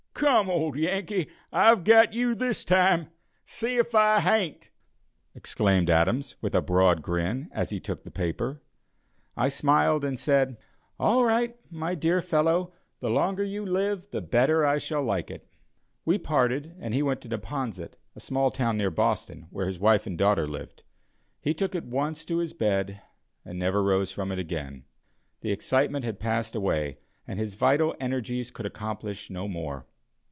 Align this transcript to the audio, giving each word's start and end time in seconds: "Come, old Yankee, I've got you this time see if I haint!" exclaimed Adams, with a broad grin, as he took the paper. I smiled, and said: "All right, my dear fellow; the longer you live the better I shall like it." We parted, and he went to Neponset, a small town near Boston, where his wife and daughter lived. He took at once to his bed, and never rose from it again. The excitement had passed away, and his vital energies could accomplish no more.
"Come, 0.13 0.51
old 0.51 0.75
Yankee, 0.77 1.31
I've 1.51 1.83
got 1.83 2.13
you 2.13 2.35
this 2.35 2.63
time 2.63 3.09
see 3.43 3.77
if 3.79 3.95
I 3.95 4.19
haint!" 4.19 4.69
exclaimed 5.33 5.89
Adams, 5.89 6.35
with 6.41 6.53
a 6.53 6.61
broad 6.61 7.01
grin, 7.01 7.49
as 7.51 7.71
he 7.71 7.79
took 7.79 8.03
the 8.03 8.11
paper. 8.11 8.61
I 9.35 9.49
smiled, 9.49 10.03
and 10.03 10.19
said: 10.19 10.57
"All 10.99 11.25
right, 11.25 11.57
my 11.71 11.95
dear 11.95 12.21
fellow; 12.21 12.71
the 12.99 13.09
longer 13.09 13.43
you 13.43 13.65
live 13.65 14.11
the 14.11 14.21
better 14.21 14.63
I 14.63 14.77
shall 14.77 15.01
like 15.01 15.31
it." 15.31 15.47
We 16.05 16.19
parted, 16.19 16.75
and 16.79 16.93
he 16.93 17.01
went 17.01 17.21
to 17.21 17.27
Neponset, 17.27 17.95
a 18.15 18.19
small 18.19 18.51
town 18.51 18.77
near 18.77 18.91
Boston, 18.91 19.47
where 19.49 19.65
his 19.65 19.79
wife 19.79 20.05
and 20.05 20.19
daughter 20.19 20.47
lived. 20.47 20.83
He 21.41 21.55
took 21.55 21.73
at 21.73 21.85
once 21.85 22.23
to 22.25 22.37
his 22.37 22.53
bed, 22.53 23.01
and 23.43 23.57
never 23.57 23.81
rose 23.81 24.11
from 24.11 24.31
it 24.31 24.37
again. 24.37 24.83
The 25.39 25.51
excitement 25.51 26.05
had 26.05 26.19
passed 26.19 26.53
away, 26.53 26.99
and 27.27 27.39
his 27.39 27.55
vital 27.55 27.95
energies 27.99 28.51
could 28.51 28.67
accomplish 28.67 29.31
no 29.31 29.47
more. 29.47 29.87